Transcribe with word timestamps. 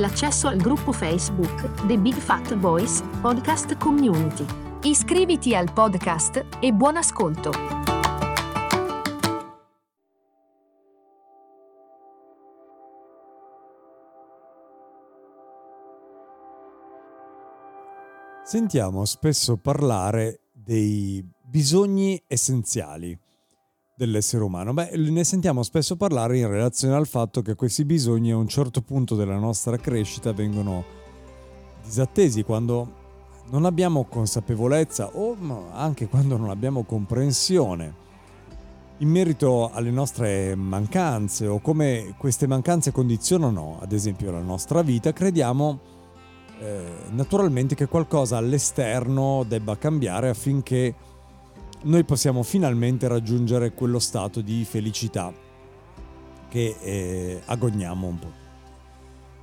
l'accesso 0.00 0.48
al 0.48 0.56
gruppo 0.56 0.92
Facebook 0.92 1.86
The 1.86 1.98
Big 1.98 2.14
Fat 2.14 2.56
Voice 2.56 3.04
Podcast 3.20 3.76
Community. 3.76 4.46
Iscriviti 4.82 5.54
al 5.54 5.70
podcast 5.72 6.44
e 6.58 6.72
buon 6.72 6.96
ascolto! 6.96 7.52
Sentiamo 18.42 19.04
spesso 19.04 19.58
parlare 19.58 20.40
dei 20.52 21.24
bisogni 21.44 22.20
essenziali 22.26 23.16
dell'essere 24.00 24.42
umano. 24.42 24.72
Beh, 24.72 24.96
ne 24.96 25.24
sentiamo 25.24 25.62
spesso 25.62 25.94
parlare 25.94 26.38
in 26.38 26.48
relazione 26.48 26.94
al 26.94 27.06
fatto 27.06 27.42
che 27.42 27.54
questi 27.54 27.84
bisogni 27.84 28.30
a 28.30 28.36
un 28.38 28.48
certo 28.48 28.80
punto 28.80 29.14
della 29.14 29.36
nostra 29.36 29.76
crescita 29.76 30.32
vengono 30.32 30.82
disattesi 31.84 32.42
quando 32.42 32.98
non 33.50 33.66
abbiamo 33.66 34.04
consapevolezza 34.04 35.10
o 35.16 35.36
anche 35.72 36.08
quando 36.08 36.38
non 36.38 36.48
abbiamo 36.48 36.84
comprensione 36.84 38.08
in 38.98 39.08
merito 39.08 39.70
alle 39.70 39.90
nostre 39.90 40.54
mancanze 40.54 41.46
o 41.46 41.58
come 41.60 42.14
queste 42.16 42.46
mancanze 42.46 42.92
condizionano 42.92 43.78
ad 43.82 43.92
esempio 43.92 44.30
la 44.30 44.40
nostra 44.40 44.80
vita, 44.80 45.12
crediamo 45.12 45.78
eh, 46.60 46.84
naturalmente 47.10 47.74
che 47.74 47.86
qualcosa 47.86 48.38
all'esterno 48.38 49.44
debba 49.46 49.76
cambiare 49.76 50.30
affinché 50.30 50.94
noi 51.82 52.04
possiamo 52.04 52.42
finalmente 52.42 53.08
raggiungere 53.08 53.72
quello 53.72 53.98
stato 53.98 54.40
di 54.40 54.64
felicità 54.64 55.32
che 56.48 56.76
eh, 56.80 57.42
agogniamo 57.46 58.06
un 58.06 58.18
po'. 58.18 58.32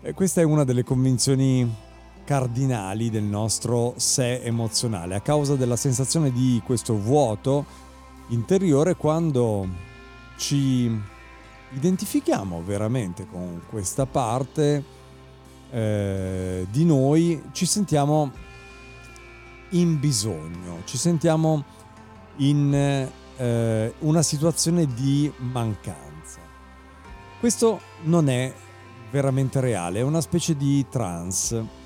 E 0.02 0.13
questa 0.13 0.41
è 0.41 0.43
una 0.43 0.63
delle 0.63 0.83
convinzioni 0.83 1.85
cardinali 2.23 3.09
del 3.09 3.23
nostro 3.23 3.93
sé 3.95 4.41
emozionale, 4.41 5.15
a 5.15 5.21
causa 5.21 5.55
della 5.55 5.77
sensazione 5.77 6.31
di 6.31 6.61
questo 6.63 6.97
vuoto 6.97 7.65
interiore 8.27 8.95
quando 8.95 9.67
ci 10.35 10.91
identifichiamo 11.71 12.61
veramente 12.63 13.25
con 13.25 13.61
questa 13.69 14.05
parte 14.05 14.83
eh, 15.71 16.67
di 16.69 16.85
noi 16.85 17.41
ci 17.53 17.65
sentiamo 17.65 18.31
in 19.71 19.99
bisogno, 19.99 20.81
ci 20.83 20.97
sentiamo 20.97 21.63
in 22.38 23.09
eh, 23.38 23.93
una 23.99 24.21
situazione 24.21 24.85
di 24.93 25.31
mancanza. 25.38 26.39
Questo 27.39 27.80
non 28.03 28.30
è 28.30 28.52
veramente 29.11 29.59
reale, 29.59 29.99
è 29.99 30.03
una 30.03 30.21
specie 30.21 30.55
di 30.55 30.85
trance. 30.89 31.85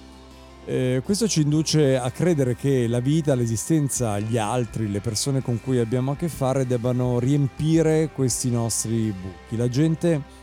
Eh, 0.64 1.02
questo 1.04 1.28
ci 1.28 1.42
induce 1.42 1.98
a 1.98 2.10
credere 2.12 2.56
che 2.56 2.88
la 2.88 3.00
vita, 3.00 3.34
l'esistenza, 3.34 4.20
gli 4.20 4.38
altri, 4.38 4.90
le 4.90 5.02
persone 5.02 5.42
con 5.42 5.60
cui 5.62 5.80
abbiamo 5.80 6.12
a 6.12 6.16
che 6.16 6.30
fare 6.30 6.68
debbano 6.68 7.20
riempire 7.20 8.12
questi 8.14 8.50
nostri 8.50 9.12
buchi. 9.12 9.58
La 9.58 9.68
gente 9.68 10.40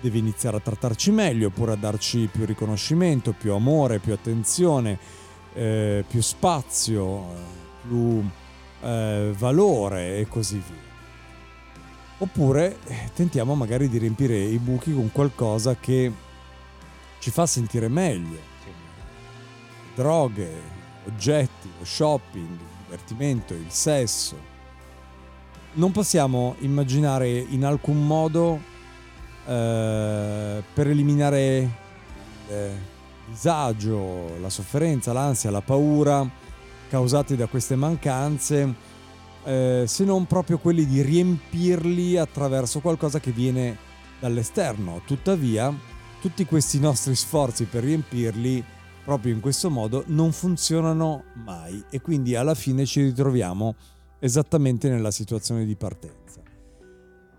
devi 0.00 0.18
iniziare 0.18 0.58
a 0.58 0.60
trattarci 0.60 1.10
meglio 1.10 1.48
oppure 1.48 1.72
a 1.72 1.76
darci 1.76 2.28
più 2.30 2.44
riconoscimento, 2.44 3.32
più 3.32 3.52
amore, 3.52 3.98
più 3.98 4.12
attenzione, 4.12 4.98
eh, 5.54 6.04
più 6.06 6.20
spazio, 6.20 7.24
più 7.88 8.22
eh, 8.80 9.32
valore 9.36 10.18
e 10.18 10.28
così 10.28 10.56
via. 10.56 10.86
Oppure 12.18 12.78
eh, 12.84 13.10
tentiamo 13.14 13.54
magari 13.54 13.88
di 13.88 13.98
riempire 13.98 14.38
i 14.38 14.58
buchi 14.58 14.92
con 14.92 15.10
qualcosa 15.12 15.76
che 15.76 16.12
ci 17.20 17.30
fa 17.30 17.46
sentire 17.46 17.88
meglio. 17.88 18.56
Droghe, 19.94 20.50
oggetti, 21.06 21.70
lo 21.78 21.84
shopping, 21.84 22.48
il 22.48 22.58
divertimento, 22.84 23.54
il 23.54 23.70
sesso. 23.70 24.36
Non 25.74 25.92
possiamo 25.92 26.56
immaginare 26.60 27.28
in 27.28 27.64
alcun 27.64 28.04
modo 28.06 28.60
eh, 29.46 30.62
per 30.72 30.86
eliminare 30.86 31.58
il 31.58 31.70
eh, 32.48 32.72
disagio, 33.26 34.38
la 34.40 34.50
sofferenza, 34.50 35.12
l'ansia, 35.12 35.50
la 35.50 35.60
paura 35.60 36.46
causati 36.88 37.36
da 37.36 37.46
queste 37.46 37.76
mancanze, 37.76 38.74
eh, 39.44 39.84
se 39.86 40.04
non 40.04 40.26
proprio 40.26 40.58
quelli 40.58 40.84
di 40.86 41.00
riempirli 41.02 42.16
attraverso 42.16 42.80
qualcosa 42.80 43.20
che 43.20 43.30
viene 43.30 43.76
dall'esterno. 44.20 45.02
Tuttavia, 45.06 45.72
tutti 46.20 46.44
questi 46.44 46.78
nostri 46.80 47.14
sforzi 47.14 47.64
per 47.64 47.84
riempirli 47.84 48.64
proprio 49.04 49.32
in 49.32 49.40
questo 49.40 49.70
modo 49.70 50.04
non 50.08 50.32
funzionano 50.32 51.24
mai 51.44 51.82
e 51.88 52.00
quindi 52.02 52.34
alla 52.34 52.54
fine 52.54 52.84
ci 52.84 53.00
ritroviamo 53.00 53.74
esattamente 54.18 54.90
nella 54.90 55.10
situazione 55.10 55.64
di 55.64 55.76
partenza. 55.76 56.42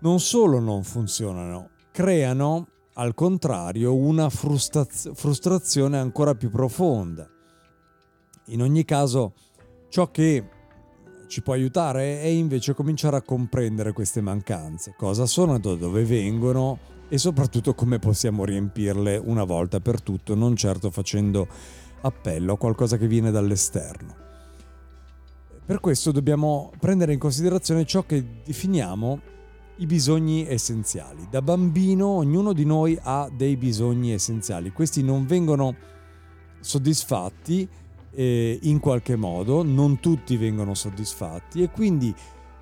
Non 0.00 0.18
solo 0.18 0.58
non 0.58 0.82
funzionano, 0.82 1.70
creano 1.92 2.66
al 2.94 3.14
contrario 3.14 3.94
una 3.94 4.28
frustraz- 4.30 5.12
frustrazione 5.14 5.98
ancora 5.98 6.34
più 6.34 6.50
profonda. 6.50 7.28
In 8.50 8.62
ogni 8.62 8.84
caso, 8.84 9.34
ciò 9.90 10.10
che 10.10 10.44
ci 11.28 11.40
può 11.40 11.52
aiutare 11.52 12.20
è 12.20 12.26
invece 12.26 12.74
cominciare 12.74 13.16
a 13.16 13.22
comprendere 13.22 13.92
queste 13.92 14.20
mancanze, 14.20 14.94
cosa 14.96 15.24
sono, 15.24 15.60
da 15.60 15.76
dove 15.76 16.04
vengono 16.04 16.78
e 17.08 17.16
soprattutto 17.16 17.74
come 17.74 18.00
possiamo 18.00 18.44
riempirle 18.44 19.16
una 19.16 19.44
volta 19.44 19.78
per 19.78 20.02
tutto, 20.02 20.34
non 20.34 20.56
certo 20.56 20.90
facendo 20.90 21.46
appello 22.00 22.54
a 22.54 22.58
qualcosa 22.58 22.96
che 22.96 23.06
viene 23.06 23.30
dall'esterno. 23.30 24.16
Per 25.64 25.78
questo 25.78 26.10
dobbiamo 26.10 26.72
prendere 26.80 27.12
in 27.12 27.20
considerazione 27.20 27.84
ciò 27.84 28.04
che 28.04 28.42
definiamo 28.44 29.20
i 29.76 29.86
bisogni 29.86 30.44
essenziali. 30.48 31.28
Da 31.30 31.40
bambino 31.40 32.08
ognuno 32.08 32.52
di 32.52 32.64
noi 32.64 32.98
ha 33.00 33.30
dei 33.32 33.56
bisogni 33.56 34.10
essenziali. 34.10 34.72
Questi 34.72 35.04
non 35.04 35.24
vengono 35.24 35.76
soddisfatti 36.58 37.68
eh, 38.12 38.58
in 38.62 38.80
qualche 38.80 39.16
modo, 39.16 39.62
non 39.62 40.00
tutti 40.00 40.36
vengono 40.36 40.74
soddisfatti 40.74 41.62
e 41.62 41.70
quindi 41.70 42.14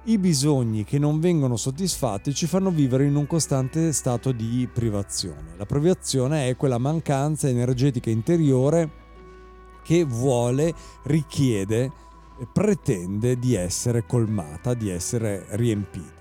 i 0.05 0.19
bisogni 0.19 0.85
che 0.85 0.99
non 0.99 1.21
vengono 1.21 1.57
soddisfatti 1.57 2.35
ci 2.35 2.47
fanno 2.47 2.71
vivere 2.71 3.05
in 3.05 3.15
un 3.15 3.27
costante 3.27 3.93
stato 3.93 4.33
di 4.33 4.69
privazione. 4.73 5.55
La 5.57 5.67
privazione 5.67 6.49
è 6.49 6.57
quella 6.57 6.79
mancanza 6.79 7.49
energetica 7.49 8.09
interiore 8.09 9.07
che 9.83 10.05
vuole, 10.05 10.75
richiede, 11.05 11.91
pretende 12.53 13.39
di 13.39 13.55
essere 13.55 14.07
colmata, 14.07 14.75
di 14.75 14.89
essere 14.89 15.47
riempita. 15.51 16.17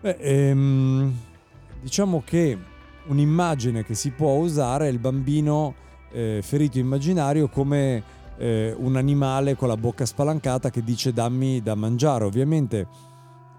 Beh, 0.00 0.16
ehm, 0.18 1.14
diciamo 1.80 2.22
che 2.24 2.58
un'immagine 3.06 3.84
che 3.84 3.94
si 3.94 4.10
può 4.10 4.32
usare 4.32 4.86
è 4.86 4.90
il 4.90 4.98
bambino 4.98 5.74
eh, 6.14 6.40
ferito 6.42 6.78
immaginario 6.78 7.48
come 7.48 8.02
eh, 8.38 8.74
un 8.76 8.96
animale 8.96 9.56
con 9.56 9.68
la 9.68 9.76
bocca 9.76 10.06
spalancata 10.06 10.70
che 10.70 10.82
dice 10.82 11.12
dammi 11.12 11.60
da 11.60 11.74
mangiare. 11.74 12.24
Ovviamente 12.24 12.86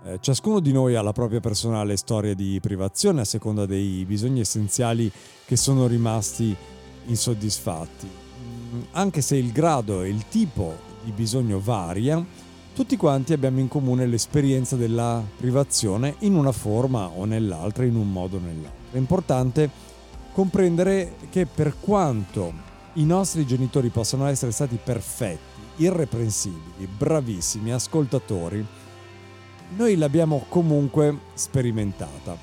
eh, 0.06 0.18
ciascuno 0.22 0.60
di 0.60 0.72
noi 0.72 0.96
ha 0.96 1.02
la 1.02 1.12
propria 1.12 1.40
personale 1.40 1.98
storia 1.98 2.34
di 2.34 2.60
privazione 2.62 3.22
a 3.22 3.26
seconda 3.26 3.66
dei 3.66 4.06
bisogni 4.06 4.40
essenziali 4.40 5.12
che 5.46 5.56
sono 5.56 5.86
rimasti 5.88 6.56
insoddisfatti. 7.08 8.08
Mm, 8.08 8.82
anche 8.92 9.22
se 9.22 9.36
il 9.36 9.52
grado 9.52 10.02
e 10.02 10.10
il 10.10 10.28
tipo 10.28 10.94
di 11.04 11.12
bisogno 11.12 11.60
varia, 11.60 12.24
tutti 12.74 12.98
quanti 12.98 13.34
abbiamo 13.34 13.60
in 13.60 13.68
comune 13.68 14.06
l'esperienza 14.06 14.76
della 14.76 15.24
privazione 15.38 16.16
in 16.20 16.36
una 16.36 16.52
forma 16.52 17.08
o 17.08 17.26
nell'altra, 17.26 17.86
in 17.86 17.96
un 17.96 18.12
modo 18.12 18.38
o 18.38 18.40
nell'altro. 18.40 18.92
È 18.92 18.98
importante 18.98 19.70
comprendere 20.36 21.16
che 21.30 21.46
per 21.46 21.78
quanto 21.80 22.52
i 22.96 23.06
nostri 23.06 23.46
genitori 23.46 23.88
possano 23.88 24.26
essere 24.26 24.52
stati 24.52 24.78
perfetti, 24.84 25.62
irreprensibili, 25.78 26.88
bravissimi, 26.88 27.72
ascoltatori, 27.72 28.64
noi 29.78 29.96
l'abbiamo 29.96 30.46
comunque 30.50 31.18
sperimentata. 31.36 32.38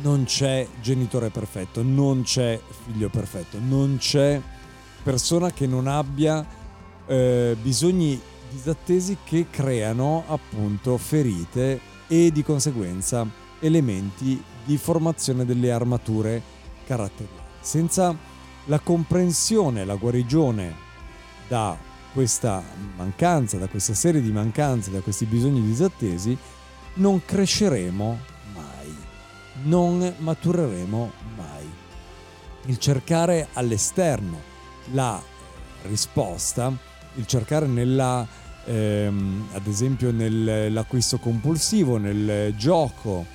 non 0.00 0.24
c'è 0.24 0.66
genitore 0.80 1.28
perfetto, 1.28 1.82
non 1.82 2.22
c'è 2.22 2.58
figlio 2.84 3.10
perfetto, 3.10 3.58
non 3.60 3.96
c'è 3.98 4.40
persona 5.02 5.52
che 5.52 5.66
non 5.66 5.86
abbia 5.86 6.44
eh, 7.06 7.54
bisogni 7.60 8.20
disattesi 8.50 9.18
che 9.24 9.46
creano 9.50 10.24
appunto 10.26 10.96
ferite 10.96 11.78
e 12.08 12.32
di 12.32 12.42
conseguenza 12.42 13.24
elementi 13.60 14.42
di 14.64 14.76
formazione 14.78 15.44
delle 15.44 15.70
armature 15.70 16.53
caratteriali. 16.84 17.42
Senza 17.60 18.16
la 18.66 18.78
comprensione, 18.78 19.84
la 19.84 19.96
guarigione 19.96 20.74
da 21.48 21.76
questa 22.12 22.62
mancanza, 22.96 23.58
da 23.58 23.66
questa 23.66 23.94
serie 23.94 24.22
di 24.22 24.30
mancanze, 24.30 24.90
da 24.90 25.00
questi 25.00 25.24
bisogni 25.24 25.62
disattesi, 25.62 26.36
non 26.94 27.24
cresceremo 27.24 28.18
mai, 28.54 28.96
non 29.64 30.14
matureremo 30.18 31.12
mai. 31.36 31.68
Il 32.66 32.78
cercare 32.78 33.48
all'esterno 33.54 34.52
la 34.92 35.20
risposta, 35.82 36.72
il 37.14 37.26
cercare 37.26 37.66
nella, 37.66 38.26
ehm, 38.64 39.48
ad 39.52 39.66
esempio 39.66 40.12
nell'acquisto 40.12 41.18
compulsivo, 41.18 41.98
nel 41.98 42.54
gioco, 42.56 43.26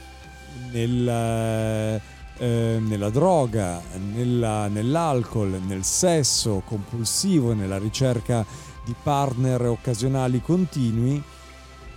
nel 0.71 2.01
eh, 2.39 2.79
nella 2.81 3.09
droga, 3.09 3.81
nella, 4.13 4.67
nell'alcol, 4.67 5.61
nel 5.65 5.83
sesso 5.83 6.63
compulsivo, 6.65 7.53
nella 7.53 7.77
ricerca 7.77 8.45
di 8.83 8.95
partner 9.03 9.61
occasionali 9.65 10.41
continui, 10.41 11.21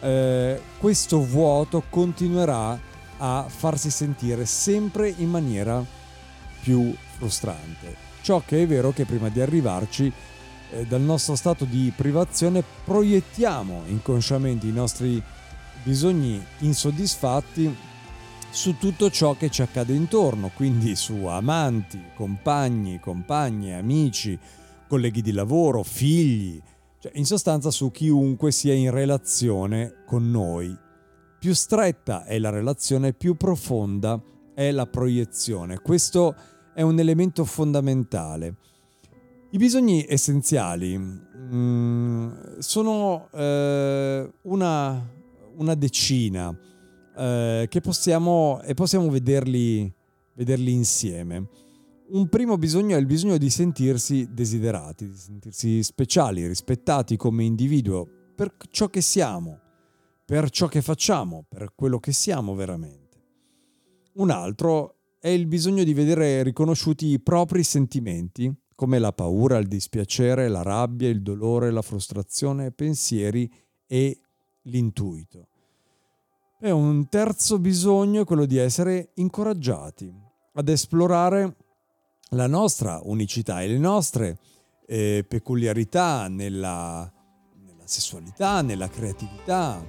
eh, 0.00 0.60
questo 0.78 1.24
vuoto 1.24 1.84
continuerà 1.88 2.78
a 3.18 3.46
farsi 3.46 3.88
sentire 3.88 4.44
sempre 4.44 5.14
in 5.16 5.30
maniera 5.30 5.84
più 6.60 6.92
frustrante. 7.16 8.10
Ciò 8.20 8.42
che 8.44 8.62
è 8.62 8.66
vero 8.66 8.90
che 8.92 9.04
prima 9.04 9.28
di 9.28 9.40
arrivarci 9.40 10.12
eh, 10.70 10.86
dal 10.86 11.00
nostro 11.00 11.36
stato 11.36 11.64
di 11.64 11.92
privazione 11.94 12.64
proiettiamo 12.84 13.84
inconsciamente 13.86 14.66
i 14.66 14.72
nostri 14.72 15.22
bisogni 15.84 16.44
insoddisfatti 16.58 17.90
su 18.52 18.76
tutto 18.76 19.08
ciò 19.08 19.34
che 19.34 19.48
ci 19.48 19.62
accade 19.62 19.94
intorno, 19.94 20.50
quindi 20.54 20.94
su 20.94 21.24
amanti, 21.24 21.98
compagni, 22.14 23.00
compagne, 23.00 23.78
amici, 23.78 24.38
colleghi 24.86 25.22
di 25.22 25.32
lavoro, 25.32 25.82
figli, 25.82 26.60
cioè 26.98 27.12
in 27.14 27.24
sostanza 27.24 27.70
su 27.70 27.90
chiunque 27.90 28.52
sia 28.52 28.74
in 28.74 28.90
relazione 28.90 30.02
con 30.04 30.30
noi. 30.30 30.76
Più 31.38 31.54
stretta 31.54 32.24
è 32.24 32.38
la 32.38 32.50
relazione, 32.50 33.14
più 33.14 33.36
profonda 33.36 34.22
è 34.54 34.70
la 34.70 34.86
proiezione. 34.86 35.80
Questo 35.80 36.36
è 36.74 36.82
un 36.82 36.98
elemento 36.98 37.46
fondamentale. 37.46 38.56
I 39.52 39.56
bisogni 39.56 40.04
essenziali 40.06 40.98
mm, 40.98 42.58
sono 42.58 43.30
eh, 43.32 44.30
una, 44.42 45.10
una 45.56 45.74
decina 45.74 46.54
eh, 47.16 47.66
che 47.68 47.80
possiamo, 47.80 48.60
e 48.62 48.74
possiamo 48.74 49.08
vederli, 49.10 49.92
vederli 50.34 50.72
insieme. 50.72 51.48
Un 52.08 52.28
primo 52.28 52.58
bisogno 52.58 52.96
è 52.96 53.00
il 53.00 53.06
bisogno 53.06 53.38
di 53.38 53.48
sentirsi 53.48 54.28
desiderati, 54.30 55.08
di 55.08 55.16
sentirsi 55.16 55.82
speciali, 55.82 56.46
rispettati 56.46 57.16
come 57.16 57.44
individuo 57.44 58.06
per 58.34 58.54
ciò 58.70 58.88
che 58.88 59.00
siamo, 59.00 59.58
per 60.24 60.50
ciò 60.50 60.66
che 60.66 60.82
facciamo, 60.82 61.44
per 61.48 61.72
quello 61.74 61.98
che 61.98 62.12
siamo 62.12 62.54
veramente. 62.54 63.20
Un 64.14 64.30
altro 64.30 64.96
è 65.18 65.28
il 65.28 65.46
bisogno 65.46 65.84
di 65.84 65.94
vedere 65.94 66.42
riconosciuti 66.42 67.06
i 67.06 67.20
propri 67.20 67.62
sentimenti, 67.62 68.52
come 68.74 68.98
la 68.98 69.12
paura, 69.12 69.58
il 69.58 69.68
dispiacere, 69.68 70.48
la 70.48 70.62
rabbia, 70.62 71.08
il 71.08 71.22
dolore, 71.22 71.70
la 71.70 71.82
frustrazione, 71.82 72.72
pensieri 72.72 73.50
e 73.86 74.20
l'intuito. 74.62 75.48
E 76.64 76.70
un 76.70 77.08
terzo 77.08 77.58
bisogno 77.58 78.22
è 78.22 78.24
quello 78.24 78.44
di 78.44 78.56
essere 78.56 79.10
incoraggiati 79.14 80.14
ad 80.52 80.68
esplorare 80.68 81.56
la 82.28 82.46
nostra 82.46 83.00
unicità 83.02 83.62
e 83.62 83.66
le 83.66 83.78
nostre 83.78 84.38
eh, 84.86 85.24
peculiarità 85.26 86.28
nella, 86.28 87.12
nella 87.64 87.82
sessualità, 87.84 88.62
nella 88.62 88.88
creatività, 88.88 89.84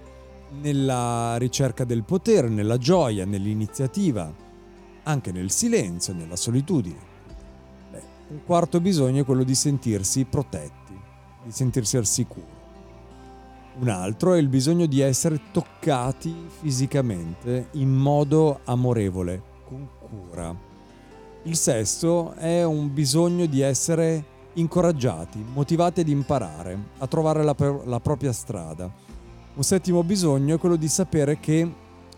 nella 0.61 1.35
ricerca 1.37 1.83
del 1.83 2.05
potere, 2.05 2.49
nella 2.49 2.79
gioia, 2.79 3.23
nell'iniziativa, 3.23 4.33
anche 5.03 5.31
nel 5.31 5.51
silenzio, 5.51 6.15
nella 6.15 6.35
solitudine. 6.35 6.99
Beh, 7.91 8.03
un 8.29 8.43
quarto 8.43 8.81
bisogno 8.81 9.21
è 9.21 9.25
quello 9.25 9.43
di 9.43 9.53
sentirsi 9.53 10.25
protetti, 10.25 10.99
di 11.43 11.51
sentirsi 11.51 11.97
al 11.97 12.07
sicuro. 12.07 12.52
Un 13.75 13.89
altro 13.89 14.33
è 14.33 14.37
il 14.37 14.49
bisogno 14.49 14.85
di 14.85 14.99
essere 14.99 15.39
toccati 15.51 16.47
fisicamente 16.47 17.69
in 17.71 17.89
modo 17.89 18.59
amorevole, 18.65 19.41
con 19.65 19.87
cura. 19.99 20.55
Il 21.43 21.55
sesto 21.55 22.33
è 22.33 22.63
un 22.63 22.93
bisogno 22.93 23.47
di 23.47 23.61
essere 23.61 24.23
incoraggiati, 24.53 25.43
motivati 25.53 26.01
ad 26.01 26.07
imparare, 26.07 26.77
a 26.99 27.07
trovare 27.07 27.43
la, 27.43 27.55
la 27.85 27.99
propria 27.99 28.31
strada. 28.31 28.91
Un 29.55 29.63
settimo 29.63 30.03
bisogno 30.03 30.55
è 30.55 30.59
quello 30.59 30.75
di 30.75 30.87
sapere 30.87 31.39
che 31.39 31.67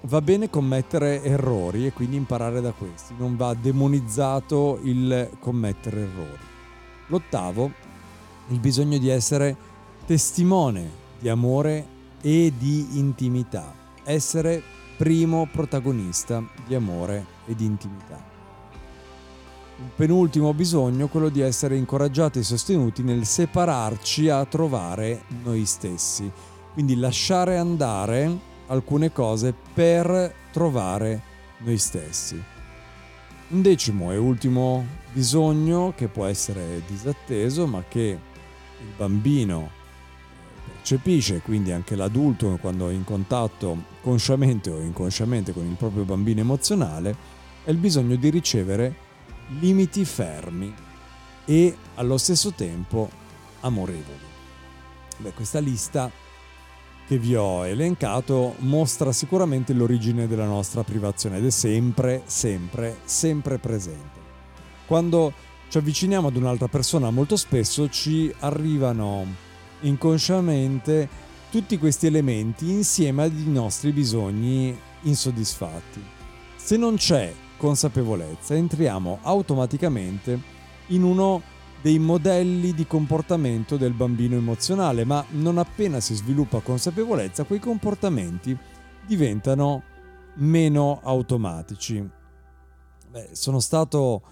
va 0.02 0.22
bene 0.22 0.50
commettere 0.50 1.24
errori 1.24 1.86
e 1.86 1.94
quindi 1.94 2.18
imparare 2.18 2.60
da 2.60 2.74
questi, 2.74 3.14
non 3.18 3.38
va 3.38 3.54
demonizzato 3.54 4.82
il 4.84 5.30
commettere 5.40 6.02
errori. 6.02 6.44
L'ottavo, 7.08 7.72
il 8.50 8.60
bisogno 8.60 8.98
di 8.98 9.08
essere 9.08 9.56
testimone 10.06 11.04
di 11.26 11.32
amore 11.32 11.88
e 12.22 12.54
di 12.56 13.00
intimità. 13.00 13.74
Essere 14.04 14.62
primo 14.96 15.50
protagonista 15.52 16.44
di 16.68 16.76
amore 16.76 17.26
e 17.48 17.56
di 17.56 17.66
intimità. 17.66 18.24
Un 19.78 19.90
penultimo 19.96 20.54
bisogno, 20.54 21.08
quello 21.08 21.30
di 21.30 21.42
essere 21.42 21.78
incoraggiati 21.78 22.38
e 22.38 22.44
sostenuti 22.44 23.02
nel 23.02 23.26
separarci 23.26 24.30
a 24.30 24.46
trovare 24.46 25.24
noi 25.44 25.66
stessi. 25.66 26.32
Quindi 26.74 26.96
lasciare 26.96 27.58
andare 27.58 28.38
alcune 28.68 29.12
cose 29.12 29.52
per 29.74 30.32
trovare 30.52 31.24
noi 31.58 31.80
stessi. 31.80 32.40
Un 33.48 33.62
decimo 33.64 34.12
e 34.12 34.18
ultimo 34.18 34.86
bisogno 35.12 35.92
che 35.96 36.08
può 36.08 36.26
essere 36.26 36.84
disatteso 36.86 37.66
ma 37.66 37.84
che 37.88 38.20
il 38.80 38.94
bambino 38.96 39.75
percepisce, 40.86 41.42
quindi 41.42 41.72
anche 41.72 41.96
l'adulto 41.96 42.60
quando 42.62 42.90
è 42.90 42.94
in 42.94 43.04
contatto 43.04 43.86
consciamente 44.02 44.70
o 44.70 44.80
inconsciamente 44.80 45.52
con 45.52 45.66
il 45.66 45.74
proprio 45.74 46.04
bambino 46.04 46.42
emozionale, 46.42 47.16
è 47.64 47.72
il 47.72 47.78
bisogno 47.78 48.16
di 48.16 48.30
ricevere 48.30 48.96
limiti 49.60 50.06
fermi 50.06 50.72
e 51.46 51.76
allo 51.96 52.20
stesso 52.20 52.52
tempo 52.52 53.10
amorevoli. 53.62 54.34
Beh, 55.18 55.34
questa 55.34 55.58
lista 55.58 56.12
che 57.08 57.18
vi 57.18 57.36
ho 57.36 57.66
elencato 57.66 58.54
mostra 58.60 59.12
sicuramente 59.12 59.74
l'origine 59.74 60.28
della 60.28 60.46
nostra 60.46 60.84
privazione 60.84 61.38
ed 61.38 61.48
è 61.48 61.50
sempre, 61.50 62.22
sempre, 62.26 63.00
sempre 63.06 63.58
presente. 63.58 64.20
Quando 64.86 65.34
ci 65.68 65.80
avviciniamo 65.80 66.28
ad 66.28 66.36
un'altra 66.36 66.68
persona 66.68 67.10
molto 67.10 67.38
spesso 67.38 67.90
ci 67.90 68.32
arrivano 68.42 69.45
inconsciamente 69.88 71.08
tutti 71.50 71.78
questi 71.78 72.08
elementi 72.08 72.70
insieme 72.70 73.24
ai 73.24 73.44
nostri 73.46 73.92
bisogni 73.92 74.78
insoddisfatti. 75.02 76.04
Se 76.56 76.78
non 76.78 76.96
c'è 76.96 77.34
consapevolezza, 77.58 78.56
entriamo 78.56 79.20
automaticamente 79.22 80.54
in 80.88 81.04
uno 81.04 81.42
dei 81.82 82.00
modelli 82.00 82.74
di 82.74 82.88
comportamento 82.88 83.78
del 83.78 83.94
bambino 83.94 84.36
emozionale, 84.36 85.06
ma 85.06 85.24
non 85.32 85.58
appena 85.58 86.00
si 86.00 86.16
sviluppa 86.16 86.60
consapevolezza, 86.60 87.44
quei 87.44 87.60
comportamenti 87.60 88.58
diventano 89.06 89.84
meno 90.36 91.00
automatici. 91.04 92.04
Beh, 93.12 93.30
sono 93.34 93.60
stato 93.60 94.24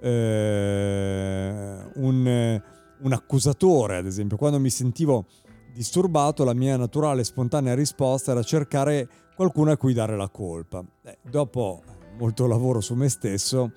eh, 0.00 1.76
un 1.94 2.60
un 3.02 3.12
accusatore, 3.12 3.96
ad 3.96 4.06
esempio, 4.06 4.36
quando 4.36 4.58
mi 4.58 4.70
sentivo 4.70 5.26
disturbato, 5.72 6.44
la 6.44 6.54
mia 6.54 6.76
naturale 6.76 7.22
e 7.22 7.24
spontanea 7.24 7.74
risposta 7.74 8.32
era 8.32 8.42
cercare 8.42 9.08
qualcuno 9.34 9.70
a 9.70 9.76
cui 9.76 9.92
dare 9.92 10.16
la 10.16 10.28
colpa. 10.28 10.84
Eh, 11.04 11.18
dopo 11.22 11.82
molto 12.18 12.46
lavoro 12.46 12.80
su 12.80 12.94
me 12.94 13.08
stesso, 13.08 13.72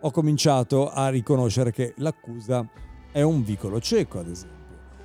ho 0.00 0.10
cominciato 0.10 0.90
a 0.90 1.08
riconoscere 1.08 1.72
che 1.72 1.94
l'accusa 1.98 2.68
è 3.10 3.22
un 3.22 3.42
vicolo 3.42 3.80
cieco, 3.80 4.18
ad 4.18 4.28
esempio, 4.28 4.56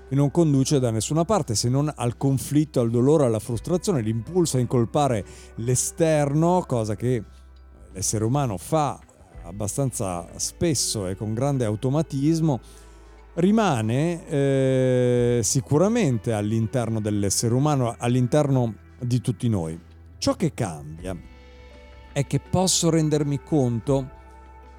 che 0.10 0.16
non 0.16 0.30
conduce 0.32 0.80
da 0.80 0.92
nessuna 0.92 1.24
parte 1.24 1.56
se 1.56 1.70
non 1.70 1.92
al 1.96 2.18
conflitto, 2.18 2.80
al 2.80 2.90
dolore, 2.90 3.26
alla 3.26 3.40
frustrazione, 3.40 4.02
l'impulso 4.02 4.58
a 4.58 4.60
incolpare 4.60 5.26
l'esterno, 5.56 6.64
cosa 6.68 6.96
che 6.96 7.24
l'essere 7.92 8.24
umano 8.24 8.58
fa 8.58 9.00
abbastanza 9.44 10.28
spesso 10.38 11.08
e 11.08 11.16
con 11.16 11.34
grande 11.34 11.66
automatismo, 11.66 12.60
rimane 13.36 14.28
eh, 14.28 15.40
sicuramente 15.44 16.34
all'interno 16.34 17.00
dell'essere 17.00 17.54
umano, 17.54 17.96
all'interno 17.98 18.76
di 19.00 19.22
tutti 19.22 19.50
noi. 19.50 19.80
Ciò 20.18 20.36
che 20.36 20.54
cambia 20.54 21.16
è 22.12 22.26
che 22.28 22.40
posso 22.40 22.90
rendermi 22.90 23.42
conto 23.44 24.22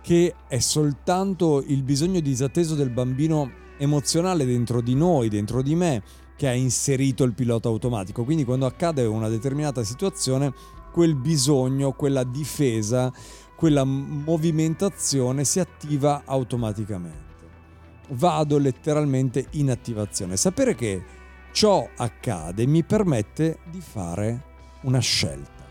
che 0.00 0.34
è 0.46 0.58
soltanto 0.58 1.62
il 1.66 1.82
bisogno 1.82 2.20
disatteso 2.20 2.74
del 2.74 2.90
bambino 2.90 3.50
emozionale 3.78 4.44
dentro 4.44 4.80
di 4.80 4.94
noi, 4.94 5.28
dentro 5.28 5.62
di 5.62 5.74
me, 5.74 6.02
che 6.36 6.48
ha 6.48 6.52
inserito 6.52 7.24
il 7.24 7.32
pilota 7.32 7.68
automatico. 7.68 8.24
Quindi 8.24 8.44
quando 8.44 8.66
accade 8.66 9.04
una 9.04 9.28
determinata 9.28 9.82
situazione, 9.82 10.52
quel 10.92 11.14
bisogno, 11.14 11.92
quella 11.92 12.22
difesa, 12.22 13.12
quella 13.56 13.84
movimentazione 13.84 15.44
si 15.44 15.58
attiva 15.58 16.22
automaticamente. 16.24 17.33
Vado 18.08 18.58
letteralmente 18.58 19.46
in 19.52 19.70
attivazione. 19.70 20.36
Sapere 20.36 20.74
che 20.74 21.02
ciò 21.52 21.88
accade 21.96 22.66
mi 22.66 22.82
permette 22.82 23.58
di 23.70 23.80
fare 23.80 24.52
una 24.82 24.98
scelta. 24.98 25.62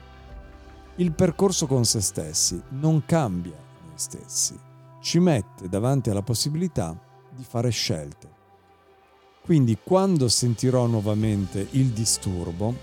Il 0.95 1.13
percorso 1.13 1.67
con 1.67 1.85
se 1.85 2.01
stessi 2.01 2.61
non 2.69 3.03
cambia 3.05 3.55
noi 3.81 3.93
stessi, 3.95 4.57
ci 5.01 5.19
mette 5.19 5.67
davanti 5.67 6.09
alla 6.09 6.21
possibilità 6.21 6.97
di 7.31 7.43
fare 7.43 7.69
scelte. 7.69 8.29
Quindi 9.41 9.77
quando 9.83 10.29
sentirò 10.29 10.85
nuovamente 10.85 11.67
il 11.71 11.87
disturbo, 11.87 12.73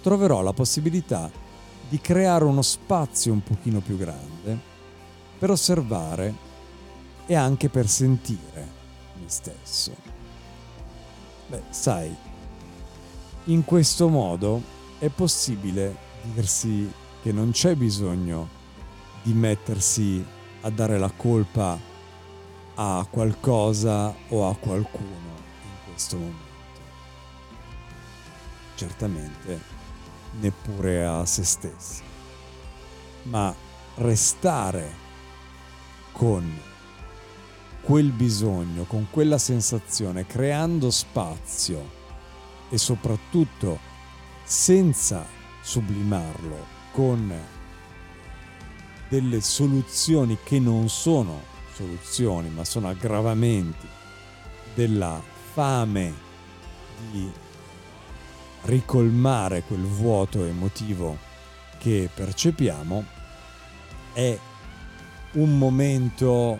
troverò 0.00 0.40
la 0.42 0.52
possibilità 0.52 1.30
di 1.88 2.00
creare 2.00 2.44
uno 2.44 2.62
spazio 2.62 3.32
un 3.32 3.42
pochino 3.42 3.80
più 3.80 3.96
grande 3.98 4.58
per 5.38 5.50
osservare 5.50 6.48
e 7.30 7.36
anche 7.36 7.68
per 7.68 7.86
sentire 7.86 8.68
me 9.14 9.28
stesso. 9.28 9.94
Beh, 11.46 11.62
sai, 11.70 12.12
in 13.44 13.64
questo 13.64 14.08
modo 14.08 14.60
è 14.98 15.08
possibile 15.10 15.96
dirsi 16.22 16.92
che 17.22 17.30
non 17.30 17.52
c'è 17.52 17.76
bisogno 17.76 18.48
di 19.22 19.32
mettersi 19.32 20.26
a 20.62 20.70
dare 20.70 20.98
la 20.98 21.12
colpa 21.16 21.78
a 22.74 23.06
qualcosa 23.08 24.12
o 24.30 24.48
a 24.48 24.56
qualcuno 24.56 25.36
in 25.62 25.92
questo 25.92 26.16
momento. 26.16 26.80
Certamente 28.74 29.60
neppure 30.40 31.06
a 31.06 31.24
se 31.24 31.44
stessi, 31.44 32.02
ma 33.22 33.54
restare 33.98 34.92
con 36.10 36.68
quel 37.82 38.10
bisogno, 38.10 38.84
con 38.84 39.06
quella 39.10 39.38
sensazione, 39.38 40.26
creando 40.26 40.90
spazio 40.90 41.98
e 42.68 42.78
soprattutto 42.78 43.78
senza 44.44 45.26
sublimarlo 45.62 46.78
con 46.92 47.32
delle 49.08 49.40
soluzioni 49.40 50.38
che 50.42 50.58
non 50.58 50.88
sono 50.88 51.42
soluzioni, 51.74 52.48
ma 52.48 52.64
sono 52.64 52.88
aggravamenti 52.88 53.86
della 54.74 55.20
fame 55.52 56.12
di 57.10 57.30
ricolmare 58.62 59.62
quel 59.62 59.84
vuoto 59.84 60.44
emotivo 60.44 61.16
che 61.78 62.10
percepiamo 62.12 63.04
è 64.12 64.38
un 65.32 65.58
momento 65.58 66.58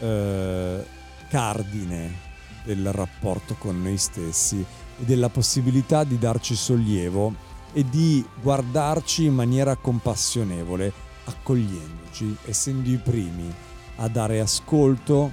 eh, 0.00 0.84
cardine 1.28 2.28
del 2.64 2.92
rapporto 2.92 3.54
con 3.54 3.80
noi 3.82 3.96
stessi 3.96 4.64
e 4.98 5.04
della 5.04 5.28
possibilità 5.28 6.04
di 6.04 6.18
darci 6.18 6.54
sollievo 6.54 7.48
e 7.72 7.88
di 7.88 8.24
guardarci 8.42 9.26
in 9.26 9.34
maniera 9.34 9.76
compassionevole, 9.76 10.92
accogliendoci, 11.24 12.36
essendo 12.46 12.88
i 12.88 12.96
primi 12.96 13.54
a 13.96 14.08
dare 14.08 14.40
ascolto 14.40 15.30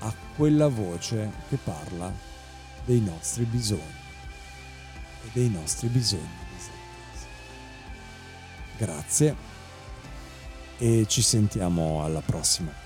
a 0.00 0.12
quella 0.34 0.68
voce 0.68 1.30
che 1.48 1.56
parla 1.62 2.12
dei 2.84 3.00
nostri 3.00 3.44
bisogni 3.44 4.04
e 5.24 5.28
dei 5.32 5.48
nostri 5.48 5.88
bisogni 5.88 6.44
Grazie 8.76 9.34
e 10.76 11.06
ci 11.08 11.22
sentiamo 11.22 12.04
alla 12.04 12.20
prossima. 12.20 12.85